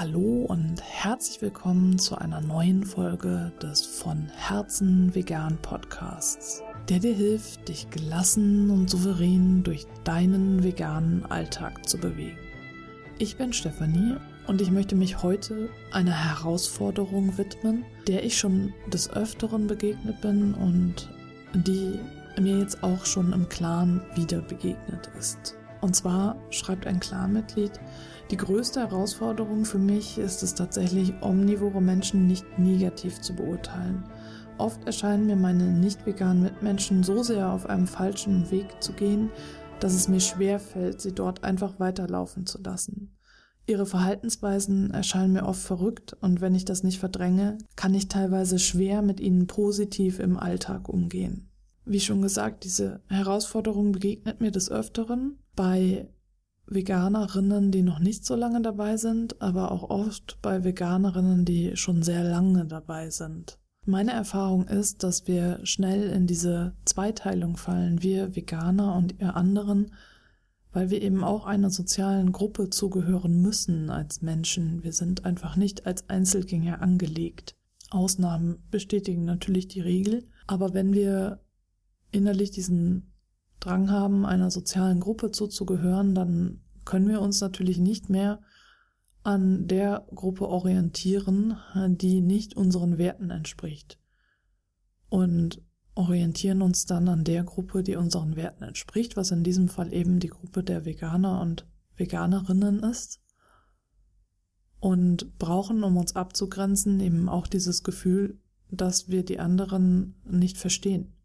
Hallo 0.00 0.44
und 0.46 0.80
herzlich 0.80 1.42
willkommen 1.42 1.98
zu 1.98 2.16
einer 2.16 2.40
neuen 2.40 2.84
Folge 2.84 3.50
des 3.60 3.84
von 3.84 4.28
Herzen 4.32 5.12
vegan 5.12 5.58
Podcasts, 5.60 6.62
der 6.88 7.00
dir 7.00 7.14
hilft, 7.14 7.68
dich 7.68 7.90
gelassen 7.90 8.70
und 8.70 8.88
souverän 8.88 9.64
durch 9.64 9.88
deinen 10.04 10.62
veganen 10.62 11.26
Alltag 11.26 11.88
zu 11.88 11.98
bewegen. 11.98 12.38
Ich 13.18 13.38
bin 13.38 13.52
Stefanie 13.52 14.14
und 14.46 14.60
ich 14.60 14.70
möchte 14.70 14.94
mich 14.94 15.24
heute 15.24 15.68
einer 15.90 16.12
Herausforderung 16.12 17.36
widmen, 17.36 17.84
der 18.06 18.22
ich 18.22 18.38
schon 18.38 18.72
des 18.86 19.10
Öfteren 19.10 19.66
begegnet 19.66 20.20
bin 20.20 20.54
und 20.54 21.10
die 21.54 21.98
mir 22.40 22.60
jetzt 22.60 22.84
auch 22.84 23.04
schon 23.04 23.32
im 23.32 23.48
Clan 23.48 24.00
wieder 24.14 24.42
begegnet 24.42 25.10
ist. 25.18 25.57
Und 25.80 25.94
zwar 25.94 26.36
schreibt 26.50 26.86
ein 26.86 27.00
Clanmitglied, 27.00 27.72
die 28.30 28.36
größte 28.36 28.80
Herausforderung 28.80 29.64
für 29.64 29.78
mich 29.78 30.18
ist 30.18 30.42
es 30.42 30.54
tatsächlich, 30.54 31.14
omnivore 31.22 31.80
Menschen 31.80 32.26
nicht 32.26 32.58
negativ 32.58 33.20
zu 33.20 33.34
beurteilen. 33.34 34.04
Oft 34.58 34.84
erscheinen 34.84 35.26
mir 35.26 35.36
meine 35.36 35.64
nicht 35.64 36.04
veganen 36.04 36.42
Mitmenschen 36.42 37.04
so 37.04 37.22
sehr 37.22 37.52
auf 37.52 37.66
einem 37.66 37.86
falschen 37.86 38.50
Weg 38.50 38.82
zu 38.82 38.92
gehen, 38.92 39.30
dass 39.80 39.94
es 39.94 40.08
mir 40.08 40.20
schwer 40.20 40.58
fällt, 40.58 41.00
sie 41.00 41.14
dort 41.14 41.44
einfach 41.44 41.78
weiterlaufen 41.78 42.44
zu 42.44 42.60
lassen. 42.60 43.16
Ihre 43.66 43.86
Verhaltensweisen 43.86 44.90
erscheinen 44.90 45.34
mir 45.34 45.46
oft 45.46 45.60
verrückt 45.60 46.16
und 46.20 46.40
wenn 46.40 46.54
ich 46.54 46.64
das 46.64 46.82
nicht 46.82 46.98
verdränge, 46.98 47.58
kann 47.76 47.94
ich 47.94 48.08
teilweise 48.08 48.58
schwer 48.58 49.02
mit 49.02 49.20
ihnen 49.20 49.46
positiv 49.46 50.18
im 50.18 50.38
Alltag 50.38 50.88
umgehen. 50.88 51.48
Wie 51.84 52.00
schon 52.00 52.20
gesagt, 52.20 52.64
diese 52.64 53.00
Herausforderung 53.08 53.92
begegnet 53.92 54.40
mir 54.40 54.50
des 54.50 54.70
Öfteren 54.70 55.38
bei 55.58 56.08
Veganerinnen, 56.66 57.72
die 57.72 57.82
noch 57.82 57.98
nicht 57.98 58.24
so 58.24 58.36
lange 58.36 58.62
dabei 58.62 58.96
sind, 58.96 59.42
aber 59.42 59.72
auch 59.72 59.90
oft 59.90 60.38
bei 60.40 60.62
Veganerinnen, 60.62 61.44
die 61.44 61.76
schon 61.76 62.04
sehr 62.04 62.22
lange 62.22 62.64
dabei 62.64 63.10
sind. 63.10 63.58
Meine 63.84 64.12
Erfahrung 64.12 64.68
ist, 64.68 65.02
dass 65.02 65.26
wir 65.26 65.58
schnell 65.64 66.10
in 66.10 66.28
diese 66.28 66.74
Zweiteilung 66.84 67.56
fallen, 67.56 68.04
wir 68.04 68.36
Veganer 68.36 68.94
und 68.94 69.20
ihr 69.20 69.34
anderen, 69.34 69.94
weil 70.72 70.90
wir 70.90 71.02
eben 71.02 71.24
auch 71.24 71.44
einer 71.44 71.70
sozialen 71.70 72.30
Gruppe 72.30 72.70
zugehören 72.70 73.42
müssen 73.42 73.90
als 73.90 74.22
Menschen. 74.22 74.84
Wir 74.84 74.92
sind 74.92 75.24
einfach 75.24 75.56
nicht 75.56 75.86
als 75.86 76.08
Einzelgänger 76.08 76.82
angelegt. 76.82 77.56
Ausnahmen 77.90 78.58
bestätigen 78.70 79.24
natürlich 79.24 79.66
die 79.66 79.80
Regel, 79.80 80.22
aber 80.46 80.72
wenn 80.72 80.92
wir 80.92 81.40
innerlich 82.12 82.52
diesen 82.52 83.07
Drang 83.60 83.90
haben, 83.90 84.24
einer 84.24 84.50
sozialen 84.50 85.00
Gruppe 85.00 85.30
zuzugehören, 85.30 86.14
dann 86.14 86.60
können 86.84 87.08
wir 87.08 87.20
uns 87.20 87.40
natürlich 87.40 87.78
nicht 87.78 88.08
mehr 88.08 88.40
an 89.22 89.66
der 89.66 90.06
Gruppe 90.14 90.48
orientieren, 90.48 91.56
die 92.00 92.20
nicht 92.20 92.56
unseren 92.56 92.98
Werten 92.98 93.30
entspricht. 93.30 93.98
Und 95.08 95.62
orientieren 95.94 96.62
uns 96.62 96.86
dann 96.86 97.08
an 97.08 97.24
der 97.24 97.42
Gruppe, 97.42 97.82
die 97.82 97.96
unseren 97.96 98.36
Werten 98.36 98.62
entspricht, 98.62 99.16
was 99.16 99.32
in 99.32 99.42
diesem 99.42 99.68
Fall 99.68 99.92
eben 99.92 100.20
die 100.20 100.28
Gruppe 100.28 100.62
der 100.62 100.84
Veganer 100.84 101.40
und 101.40 101.66
Veganerinnen 101.96 102.80
ist. 102.80 103.20
Und 104.80 105.36
brauchen, 105.38 105.82
um 105.82 105.96
uns 105.96 106.14
abzugrenzen, 106.14 107.00
eben 107.00 107.28
auch 107.28 107.48
dieses 107.48 107.82
Gefühl, 107.82 108.38
dass 108.70 109.08
wir 109.08 109.24
die 109.24 109.40
anderen 109.40 110.14
nicht 110.24 110.56
verstehen 110.56 111.17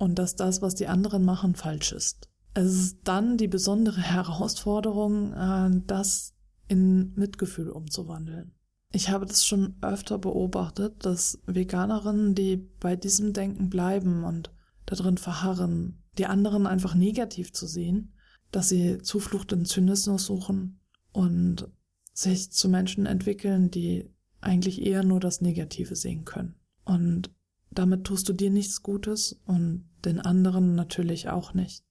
und 0.00 0.18
dass 0.18 0.34
das, 0.34 0.62
was 0.62 0.74
die 0.74 0.86
anderen 0.86 1.24
machen, 1.24 1.54
falsch 1.54 1.92
ist. 1.92 2.30
Es 2.54 2.72
ist 2.72 3.00
dann 3.04 3.36
die 3.36 3.48
besondere 3.48 4.00
Herausforderung, 4.00 5.34
äh, 5.34 5.82
das 5.86 6.34
in 6.68 7.12
Mitgefühl 7.16 7.68
umzuwandeln. 7.68 8.54
Ich 8.92 9.10
habe 9.10 9.26
das 9.26 9.44
schon 9.44 9.76
öfter 9.82 10.16
beobachtet, 10.18 11.04
dass 11.04 11.38
Veganerinnen, 11.44 12.34
die 12.34 12.56
bei 12.56 12.96
diesem 12.96 13.34
Denken 13.34 13.68
bleiben 13.68 14.24
und 14.24 14.50
darin 14.86 15.18
verharren, 15.18 16.02
die 16.16 16.24
anderen 16.24 16.66
einfach 16.66 16.94
negativ 16.94 17.52
zu 17.52 17.66
sehen, 17.66 18.14
dass 18.52 18.70
sie 18.70 19.02
Zuflucht 19.02 19.52
in 19.52 19.66
Zynismus 19.66 20.24
suchen 20.24 20.80
und 21.12 21.68
sich 22.14 22.50
zu 22.50 22.70
Menschen 22.70 23.04
entwickeln, 23.04 23.70
die 23.70 24.10
eigentlich 24.40 24.80
eher 24.80 25.04
nur 25.04 25.20
das 25.20 25.42
Negative 25.42 25.94
sehen 25.94 26.24
können. 26.24 26.54
Und 26.84 27.30
damit 27.70 28.04
tust 28.04 28.28
du 28.28 28.32
dir 28.32 28.50
nichts 28.50 28.82
Gutes 28.82 29.40
und 29.44 29.88
den 30.04 30.20
anderen 30.20 30.74
natürlich 30.74 31.28
auch 31.28 31.54
nicht. 31.54 31.84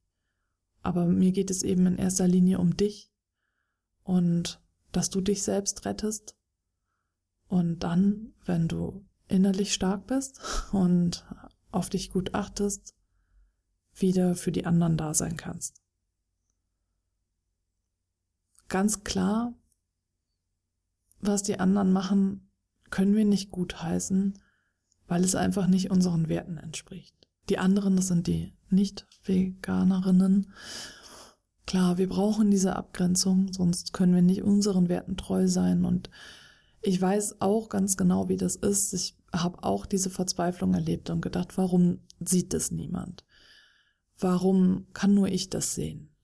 Aber 0.81 1.05
mir 1.05 1.31
geht 1.31 1.49
es 1.49 1.63
eben 1.63 1.85
in 1.85 1.97
erster 1.97 2.27
Linie 2.27 2.59
um 2.59 2.75
dich 2.75 3.11
und 4.03 4.61
dass 4.91 5.09
du 5.09 5.21
dich 5.21 5.43
selbst 5.43 5.85
rettest 5.85 6.35
und 7.47 7.79
dann, 7.79 8.33
wenn 8.45 8.67
du 8.67 9.05
innerlich 9.27 9.73
stark 9.73 10.07
bist 10.07 10.41
und 10.71 11.25
auf 11.71 11.89
dich 11.89 12.11
gut 12.11 12.33
achtest, 12.33 12.95
wieder 13.93 14.35
für 14.35 14.51
die 14.51 14.65
anderen 14.65 14.97
da 14.97 15.13
sein 15.13 15.37
kannst. 15.37 15.81
Ganz 18.67 19.03
klar, 19.03 19.53
was 21.19 21.43
die 21.43 21.59
anderen 21.59 21.91
machen, 21.91 22.49
können 22.89 23.15
wir 23.15 23.25
nicht 23.25 23.51
gutheißen, 23.51 24.39
weil 25.09 25.25
es 25.25 25.35
einfach 25.35 25.67
nicht 25.67 25.91
unseren 25.91 26.29
Werten 26.29 26.57
entspricht. 26.57 27.15
Die 27.49 27.57
anderen, 27.57 27.97
das 27.97 28.07
sind 28.07 28.27
die 28.27 28.53
Nicht-Veganerinnen. 28.69 30.53
Klar, 31.65 31.97
wir 31.97 32.07
brauchen 32.07 32.51
diese 32.51 32.75
Abgrenzung, 32.75 33.51
sonst 33.51 33.91
können 33.91 34.13
wir 34.13 34.21
nicht 34.21 34.43
unseren 34.43 34.87
Werten 34.87 35.17
treu 35.17 35.47
sein. 35.47 35.83
Und 35.83 36.11
ich 36.81 37.01
weiß 37.01 37.41
auch 37.41 37.69
ganz 37.69 37.97
genau, 37.97 38.29
wie 38.29 38.37
das 38.37 38.55
ist. 38.55 38.93
Ich 38.93 39.17
habe 39.33 39.63
auch 39.63 39.87
diese 39.87 40.11
Verzweiflung 40.11 40.75
erlebt 40.75 41.09
und 41.09 41.21
gedacht, 41.21 41.57
warum 41.57 41.99
sieht 42.19 42.53
das 42.53 42.71
niemand? 42.71 43.25
Warum 44.19 44.85
kann 44.93 45.15
nur 45.15 45.27
ich 45.27 45.49
das 45.49 45.73
sehen? 45.73 46.15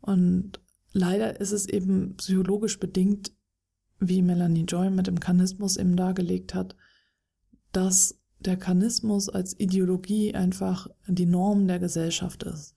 Und 0.00 0.60
leider 0.92 1.40
ist 1.40 1.52
es 1.52 1.66
eben 1.66 2.16
psychologisch 2.16 2.80
bedingt, 2.80 3.32
wie 4.00 4.22
Melanie 4.22 4.64
Joy 4.64 4.90
mit 4.90 5.06
dem 5.06 5.20
Kanismus 5.20 5.76
eben 5.76 5.96
dargelegt 5.96 6.52
hat, 6.52 6.74
dass 7.76 8.20
der 8.38 8.56
Kanismus 8.56 9.28
als 9.28 9.58
Ideologie 9.58 10.34
einfach 10.34 10.88
die 11.06 11.26
Norm 11.26 11.66
der 11.66 11.78
Gesellschaft 11.78 12.42
ist. 12.44 12.74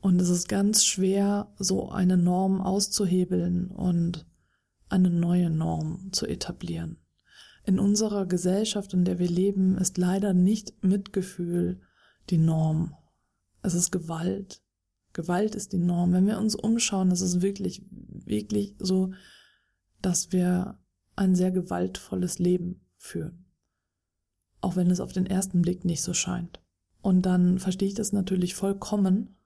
Und 0.00 0.20
es 0.20 0.28
ist 0.28 0.48
ganz 0.48 0.84
schwer, 0.84 1.52
so 1.58 1.90
eine 1.90 2.16
Norm 2.16 2.60
auszuhebeln 2.60 3.68
und 3.68 4.26
eine 4.88 5.10
neue 5.10 5.50
Norm 5.50 6.08
zu 6.12 6.26
etablieren. 6.26 6.96
In 7.64 7.78
unserer 7.78 8.26
Gesellschaft, 8.26 8.94
in 8.94 9.04
der 9.04 9.18
wir 9.18 9.28
leben, 9.28 9.76
ist 9.78 9.98
leider 9.98 10.32
nicht 10.32 10.82
Mitgefühl 10.82 11.80
die 12.30 12.38
Norm. 12.38 12.94
Es 13.62 13.74
ist 13.74 13.92
Gewalt. 13.92 14.62
Gewalt 15.12 15.54
ist 15.54 15.72
die 15.72 15.78
Norm. 15.78 16.12
Wenn 16.12 16.26
wir 16.26 16.38
uns 16.38 16.56
umschauen, 16.56 17.10
ist 17.10 17.20
es 17.20 17.42
wirklich, 17.42 17.84
wirklich 17.90 18.74
so, 18.78 19.12
dass 20.00 20.32
wir 20.32 20.78
ein 21.14 21.36
sehr 21.36 21.52
gewaltvolles 21.52 22.38
Leben 22.38 22.80
führen 22.96 23.42
auch 24.62 24.76
wenn 24.76 24.90
es 24.90 25.00
auf 25.00 25.12
den 25.12 25.26
ersten 25.26 25.60
Blick 25.60 25.84
nicht 25.84 26.02
so 26.02 26.14
scheint. 26.14 26.60
Und 27.02 27.26
dann 27.26 27.58
verstehe 27.58 27.88
ich 27.88 27.94
das 27.94 28.12
natürlich 28.12 28.54
vollkommen, 28.54 29.36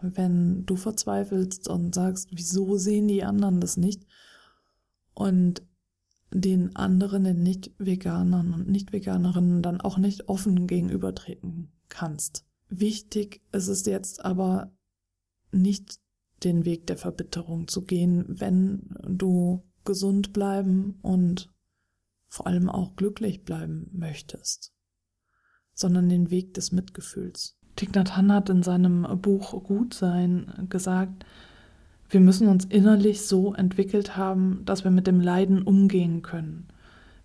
wenn 0.00 0.64
du 0.64 0.76
verzweifelst 0.76 1.68
und 1.68 1.94
sagst, 1.94 2.28
wieso 2.32 2.76
sehen 2.76 3.08
die 3.08 3.24
anderen 3.24 3.60
das 3.60 3.76
nicht? 3.76 4.06
Und 5.14 5.62
den 6.30 6.76
anderen, 6.76 7.24
den 7.24 7.42
Nicht-Veganern 7.42 8.52
und 8.52 8.68
Nicht-Veganerinnen 8.68 9.62
dann 9.62 9.80
auch 9.80 9.98
nicht 9.98 10.28
offen 10.28 10.66
gegenübertreten 10.66 11.72
kannst. 11.88 12.44
Wichtig 12.68 13.40
ist 13.50 13.68
es 13.68 13.86
jetzt 13.86 14.24
aber 14.24 14.70
nicht 15.50 15.98
den 16.44 16.64
Weg 16.64 16.86
der 16.86 16.98
Verbitterung 16.98 17.66
zu 17.66 17.82
gehen, 17.82 18.24
wenn 18.28 18.94
du 19.08 19.64
gesund 19.84 20.34
bleiben 20.34 20.98
und 21.00 21.50
vor 22.28 22.46
allem 22.46 22.68
auch 22.68 22.96
glücklich 22.96 23.44
bleiben 23.44 23.88
möchtest, 23.92 24.72
sondern 25.74 26.08
den 26.08 26.30
Weg 26.30 26.54
des 26.54 26.72
Mitgefühls. 26.72 27.56
Thich 27.76 27.92
Nhat 27.94 28.16
hat 28.16 28.50
in 28.50 28.62
seinem 28.62 29.06
Buch 29.20 29.62
Gutsein 29.64 30.66
gesagt, 30.68 31.24
wir 32.10 32.20
müssen 32.20 32.48
uns 32.48 32.64
innerlich 32.64 33.26
so 33.26 33.54
entwickelt 33.54 34.16
haben, 34.16 34.62
dass 34.64 34.84
wir 34.84 34.90
mit 34.90 35.06
dem 35.06 35.20
Leiden 35.20 35.62
umgehen 35.62 36.22
können. 36.22 36.68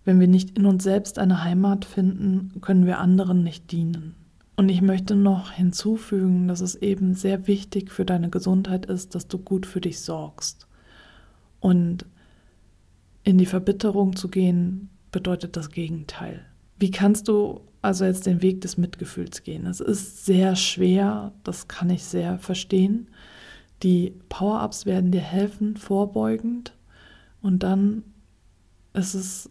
Wenn 0.04 0.20
wir 0.20 0.28
nicht 0.28 0.58
in 0.58 0.66
uns 0.66 0.84
selbst 0.84 1.18
eine 1.18 1.42
Heimat 1.42 1.84
finden, 1.86 2.60
können 2.60 2.84
wir 2.84 2.98
anderen 2.98 3.42
nicht 3.42 3.72
dienen. 3.72 4.14
Und 4.56 4.68
ich 4.68 4.82
möchte 4.82 5.16
noch 5.16 5.50
hinzufügen, 5.50 6.46
dass 6.46 6.60
es 6.60 6.76
eben 6.76 7.14
sehr 7.14 7.46
wichtig 7.46 7.90
für 7.90 8.04
deine 8.04 8.30
Gesundheit 8.30 8.86
ist, 8.86 9.14
dass 9.14 9.26
du 9.26 9.38
gut 9.38 9.66
für 9.66 9.80
dich 9.80 10.00
sorgst. 10.00 10.68
Und 11.60 12.06
in 13.24 13.38
die 13.38 13.46
Verbitterung 13.46 14.14
zu 14.14 14.28
gehen, 14.28 14.90
bedeutet 15.14 15.56
das 15.56 15.70
Gegenteil. 15.70 16.44
Wie 16.76 16.90
kannst 16.90 17.28
du 17.28 17.60
also 17.82 18.04
jetzt 18.04 18.26
den 18.26 18.42
Weg 18.42 18.62
des 18.62 18.76
Mitgefühls 18.76 19.44
gehen? 19.44 19.64
Es 19.64 19.78
ist 19.78 20.26
sehr 20.26 20.56
schwer, 20.56 21.30
das 21.44 21.68
kann 21.68 21.88
ich 21.88 22.02
sehr 22.02 22.36
verstehen. 22.40 23.08
Die 23.84 24.12
Power-Ups 24.28 24.86
werden 24.86 25.12
dir 25.12 25.20
helfen, 25.20 25.76
vorbeugend. 25.76 26.76
Und 27.40 27.62
dann 27.62 28.02
ist 28.92 29.14
es 29.14 29.50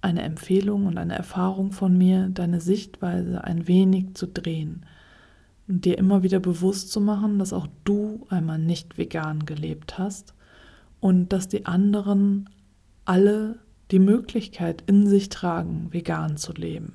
eine 0.00 0.22
Empfehlung 0.22 0.86
und 0.86 0.96
eine 0.96 1.14
Erfahrung 1.14 1.70
von 1.70 1.98
mir, 1.98 2.30
deine 2.30 2.62
Sichtweise 2.62 3.44
ein 3.44 3.68
wenig 3.68 4.14
zu 4.14 4.26
drehen 4.26 4.86
und 5.68 5.84
dir 5.84 5.98
immer 5.98 6.22
wieder 6.22 6.40
bewusst 6.40 6.90
zu 6.90 7.02
machen, 7.02 7.38
dass 7.38 7.52
auch 7.52 7.68
du 7.84 8.26
einmal 8.30 8.58
nicht 8.58 8.96
vegan 8.96 9.44
gelebt 9.44 9.98
hast 9.98 10.32
und 11.00 11.34
dass 11.34 11.48
die 11.48 11.66
anderen 11.66 12.48
alle 13.04 13.58
die 13.94 14.00
Möglichkeit 14.00 14.82
in 14.88 15.06
sich 15.06 15.28
tragen, 15.28 15.86
vegan 15.92 16.36
zu 16.36 16.52
leben. 16.52 16.94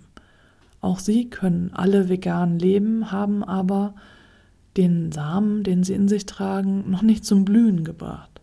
Auch 0.81 0.99
sie 0.99 1.29
können 1.29 1.71
alle 1.73 2.09
vegan 2.09 2.59
leben, 2.59 3.09
haben 3.09 3.41
aber 3.41 3.95
den 4.75 5.13
Samen, 5.13 5.63
den 5.63 5.85
sie 5.85 5.93
in 5.93 6.09
sich 6.09 6.25
tragen, 6.25 6.91
noch 6.91 7.01
nicht 7.01 7.23
zum 7.23 7.45
Blühen 7.45 7.85
gebracht. 7.85 8.41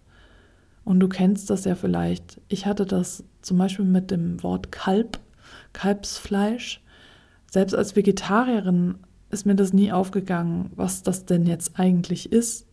Und 0.84 1.00
du 1.00 1.08
kennst 1.08 1.50
das 1.50 1.66
ja 1.66 1.74
vielleicht. 1.74 2.40
Ich 2.48 2.64
hatte 2.64 2.86
das 2.86 3.24
zum 3.42 3.58
Beispiel 3.58 3.84
mit 3.84 4.10
dem 4.10 4.42
Wort 4.42 4.72
Kalb, 4.72 5.20
Kalbsfleisch. 5.74 6.82
Selbst 7.50 7.74
als 7.74 7.94
Vegetarierin 7.94 8.94
ist 9.28 9.44
mir 9.44 9.54
das 9.54 9.74
nie 9.74 9.92
aufgegangen, 9.92 10.70
was 10.76 11.02
das 11.02 11.26
denn 11.26 11.44
jetzt 11.44 11.78
eigentlich 11.78 12.32
ist, 12.32 12.66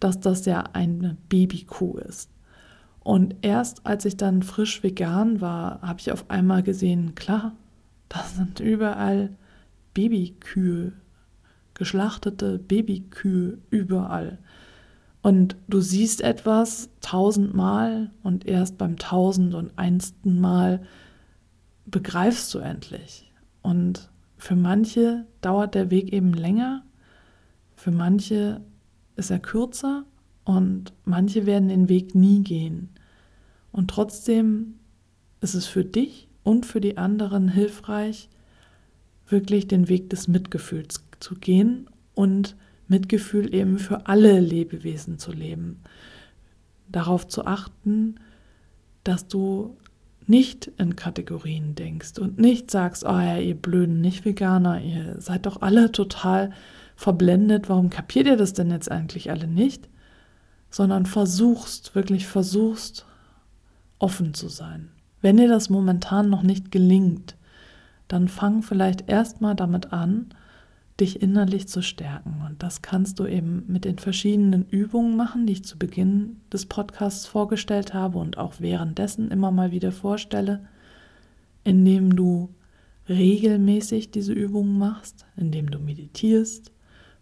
dass 0.00 0.18
das 0.18 0.44
ja 0.44 0.64
eine 0.72 1.16
Babykuh 1.28 1.98
ist. 1.98 2.33
Und 3.04 3.36
erst 3.42 3.86
als 3.86 4.06
ich 4.06 4.16
dann 4.16 4.42
frisch 4.42 4.82
vegan 4.82 5.40
war, 5.42 5.80
habe 5.82 6.00
ich 6.00 6.10
auf 6.10 6.30
einmal 6.30 6.62
gesehen, 6.62 7.14
klar, 7.14 7.52
das 8.08 8.34
sind 8.34 8.60
überall 8.60 9.36
Babykühe, 9.92 10.94
geschlachtete 11.74 12.58
Babykühe 12.58 13.58
überall. 13.68 14.38
Und 15.20 15.56
du 15.68 15.80
siehst 15.80 16.22
etwas 16.22 16.88
tausendmal 17.02 18.10
und 18.22 18.46
erst 18.46 18.78
beim 18.78 18.96
tausend 18.96 19.54
und 19.54 19.78
einsten 19.78 20.40
Mal 20.40 20.82
begreifst 21.86 22.52
du 22.54 22.58
endlich. 22.58 23.30
Und 23.60 24.10
für 24.38 24.56
manche 24.56 25.26
dauert 25.42 25.74
der 25.74 25.90
Weg 25.90 26.12
eben 26.12 26.32
länger, 26.32 26.84
für 27.76 27.90
manche 27.90 28.62
ist 29.16 29.30
er 29.30 29.40
kürzer 29.40 30.04
und 30.44 30.92
manche 31.04 31.46
werden 31.46 31.68
den 31.68 31.88
Weg 31.88 32.14
nie 32.14 32.42
gehen. 32.42 32.90
Und 33.72 33.88
trotzdem 33.88 34.74
ist 35.40 35.54
es 35.54 35.66
für 35.66 35.84
dich 35.84 36.28
und 36.42 36.66
für 36.66 36.80
die 36.80 36.96
anderen 36.96 37.48
hilfreich, 37.48 38.28
wirklich 39.26 39.66
den 39.66 39.88
Weg 39.88 40.10
des 40.10 40.28
Mitgefühls 40.28 41.04
zu 41.18 41.34
gehen 41.34 41.88
und 42.14 42.56
Mitgefühl 42.88 43.54
eben 43.54 43.78
für 43.78 44.06
alle 44.06 44.38
Lebewesen 44.38 45.18
zu 45.18 45.32
leben. 45.32 45.80
Darauf 46.88 47.26
zu 47.26 47.46
achten, 47.46 48.16
dass 49.02 49.26
du 49.26 49.76
nicht 50.26 50.70
in 50.78 50.96
Kategorien 50.96 51.74
denkst 51.74 52.18
und 52.18 52.38
nicht 52.38 52.70
sagst, 52.70 53.04
oh 53.04 53.18
ja, 53.18 53.38
ihr 53.38 53.54
blöden 53.54 54.00
Nicht-Veganer, 54.00 54.82
ihr 54.82 55.20
seid 55.20 55.46
doch 55.46 55.62
alle 55.62 55.92
total 55.92 56.52
verblendet, 56.96 57.68
warum 57.68 57.90
kapiert 57.90 58.26
ihr 58.26 58.36
das 58.36 58.52
denn 58.52 58.70
jetzt 58.70 58.90
eigentlich 58.90 59.30
alle 59.30 59.46
nicht? 59.46 59.88
Sondern 60.74 61.06
versuchst, 61.06 61.94
wirklich 61.94 62.26
versuchst, 62.26 63.06
offen 64.00 64.34
zu 64.34 64.48
sein. 64.48 64.90
Wenn 65.20 65.36
dir 65.36 65.48
das 65.48 65.70
momentan 65.70 66.28
noch 66.28 66.42
nicht 66.42 66.72
gelingt, 66.72 67.36
dann 68.08 68.26
fang 68.26 68.62
vielleicht 68.62 69.08
erstmal 69.08 69.54
damit 69.54 69.92
an, 69.92 70.34
dich 71.00 71.22
innerlich 71.22 71.68
zu 71.68 71.82
stärken. 71.82 72.42
Und 72.46 72.62
das 72.62 72.82
kannst 72.82 73.18
du 73.18 73.26
eben 73.26 73.64
mit 73.66 73.84
den 73.84 73.98
verschiedenen 73.98 74.66
Übungen 74.68 75.16
machen, 75.16 75.46
die 75.46 75.54
ich 75.54 75.64
zu 75.64 75.78
Beginn 75.78 76.40
des 76.52 76.66
Podcasts 76.66 77.26
vorgestellt 77.26 77.94
habe 77.94 78.18
und 78.18 78.38
auch 78.38 78.54
währenddessen 78.58 79.30
immer 79.30 79.50
mal 79.50 79.70
wieder 79.70 79.92
vorstelle, 79.92 80.66
indem 81.64 82.14
du 82.14 82.50
regelmäßig 83.08 84.10
diese 84.10 84.32
Übungen 84.32 84.78
machst, 84.78 85.26
indem 85.36 85.70
du 85.70 85.78
meditierst, 85.78 86.72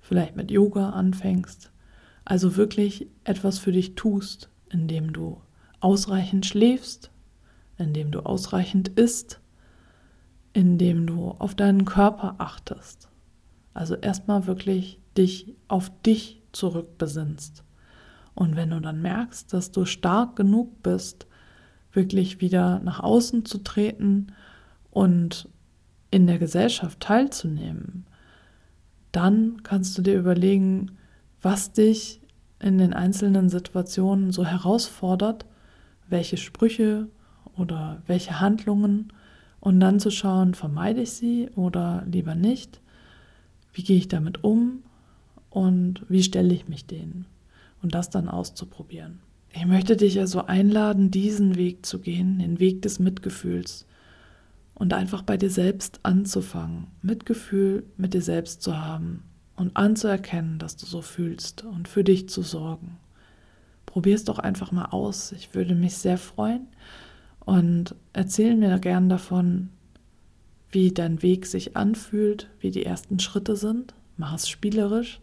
vielleicht 0.01 0.37
mit 0.37 0.51
Yoga 0.51 0.91
anfängst, 0.91 1.72
also 2.25 2.57
wirklich 2.57 3.09
etwas 3.25 3.59
für 3.59 3.73
dich 3.73 3.95
tust, 3.95 4.51
indem 4.71 5.13
du 5.13 5.41
ausreichend 5.81 6.47
schläfst, 6.47 7.11
indem 7.79 8.11
du 8.11 8.21
ausreichend 8.21 8.89
isst, 8.89 9.41
indem 10.53 11.07
du 11.07 11.31
auf 11.31 11.55
deinen 11.55 11.85
Körper 11.85 12.37
achtest 12.39 13.09
also 13.75 13.95
erstmal 13.95 14.47
wirklich 14.47 15.01
dich 15.17 15.55
auf 15.69 15.91
dich 16.03 16.43
zurückbesinnst. 16.53 17.65
Und 18.35 18.57
wenn 18.57 18.71
du 18.71 18.81
dann 18.81 19.03
merkst, 19.03 19.53
dass 19.53 19.73
du 19.73 19.85
stark 19.85 20.37
genug 20.37 20.83
bist, 20.83 21.27
wirklich 21.93 22.41
wieder 22.41 22.81
nach 22.81 23.01
außen 23.01 23.45
zu 23.45 23.59
treten 23.59 24.29
und 24.91 25.49
in 26.11 26.27
der 26.27 26.39
Gesellschaft 26.39 27.01
teilzunehmen, 27.01 28.07
dann 29.13 29.63
kannst 29.63 29.97
du 29.97 30.03
dir 30.03 30.19
überlegen, 30.19 30.93
was 31.43 31.73
dich 31.73 32.21
in 32.61 32.79
den 32.79 32.95
einzelnen 32.95 33.49
Situationen 33.49 34.31
so 34.31 34.45
herausfordert, 34.45 35.45
welche 36.09 36.37
Sprüche 36.37 37.09
oder 37.57 38.03
welche 38.07 38.41
Handlungen 38.41 39.13
und 39.61 39.81
dann 39.81 40.01
zu 40.01 40.11
schauen, 40.11 40.55
vermeide 40.55 41.03
ich 41.03 41.13
sie 41.13 41.51
oder 41.57 42.05
lieber 42.11 42.35
nicht? 42.35 42.81
Wie 43.73 43.83
gehe 43.83 43.99
ich 43.99 44.09
damit 44.09 44.45
um? 44.45 44.83
Und 45.51 46.05
wie 46.09 46.23
stelle 46.23 46.55
ich 46.55 46.69
mich 46.69 46.87
denen? 46.87 47.27
Und 47.83 47.95
das 47.95 48.11
dann 48.11 48.29
auszuprobieren. 48.29 49.21
Ich 49.53 49.67
möchte 49.67 49.97
dich 49.97 50.19
also 50.19 50.47
einladen, 50.47 51.11
diesen 51.11 51.57
Weg 51.57 51.85
zu 51.85 51.99
gehen, 51.99 52.39
den 52.39 52.59
Weg 52.59 52.81
des 52.83 52.99
Mitgefühls. 52.99 53.87
Und 54.75 54.95
einfach 54.95 55.23
bei 55.23 55.37
dir 55.37 55.51
selbst 55.51 56.01
anzufangen, 56.03 56.87
Mitgefühl 57.03 57.85
mit 57.97 58.15
dir 58.15 58.23
selbst 58.23 58.63
zu 58.63 58.79
haben 58.79 59.25
und 59.57 59.77
anzuerkennen, 59.77 60.59
dass 60.59 60.77
du 60.77 60.87
so 60.87 61.03
fühlst 61.03 61.65
und 61.65 61.89
für 61.89 62.05
dich 62.05 62.29
zu 62.29 62.43
sorgen. 62.43 62.99
Probier 63.87 64.15
es 64.15 64.25
doch 64.25 64.39
einfach 64.39 64.73
mal 64.73 64.87
aus. 64.87 65.33
Ich 65.33 65.55
würde 65.55 65.75
mich 65.75 65.97
sehr 65.97 66.19
freuen 66.19 66.67
und 67.41 67.95
erzähl 68.13 68.57
mir 68.57 68.79
gern 68.79 69.09
davon, 69.09 69.71
wie 70.71 70.91
dein 70.91 71.23
Weg 71.23 71.47
sich 71.47 71.77
anfühlt, 71.77 72.49
wie 72.61 72.71
die 72.71 72.85
ersten 72.85 73.19
Schritte 73.19 73.57
sind. 73.57 73.95
Mach 74.17 74.35
es 74.35 74.49
spielerisch. 74.49 75.21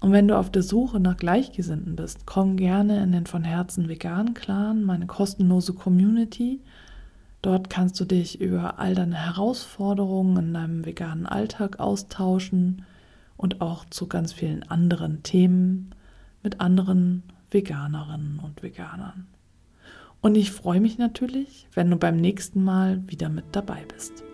Und 0.00 0.12
wenn 0.12 0.28
du 0.28 0.36
auf 0.36 0.50
der 0.50 0.62
Suche 0.62 1.00
nach 1.00 1.16
Gleichgesinnten 1.16 1.96
bist, 1.96 2.24
komm 2.24 2.56
gerne 2.56 3.02
in 3.02 3.10
den 3.10 3.26
von 3.26 3.42
Herzen 3.42 3.88
veganen 3.88 4.34
Clan, 4.34 4.84
meine 4.84 5.06
kostenlose 5.06 5.74
Community. 5.74 6.60
Dort 7.42 7.70
kannst 7.70 7.98
du 8.00 8.04
dich 8.04 8.40
über 8.40 8.78
all 8.78 8.94
deine 8.94 9.16
Herausforderungen 9.16 10.36
in 10.36 10.54
deinem 10.54 10.84
veganen 10.84 11.26
Alltag 11.26 11.78
austauschen 11.78 12.84
und 13.36 13.60
auch 13.60 13.84
zu 13.86 14.08
ganz 14.08 14.32
vielen 14.32 14.68
anderen 14.68 15.22
Themen 15.22 15.94
mit 16.42 16.60
anderen 16.60 17.22
Veganerinnen 17.50 18.40
und 18.40 18.62
Veganern. 18.62 19.26
Und 20.20 20.36
ich 20.36 20.50
freue 20.50 20.80
mich 20.80 20.98
natürlich, 20.98 21.68
wenn 21.74 21.90
du 21.90 21.96
beim 21.96 22.16
nächsten 22.16 22.64
Mal 22.64 23.08
wieder 23.08 23.28
mit 23.28 23.44
dabei 23.52 23.84
bist. 23.94 24.24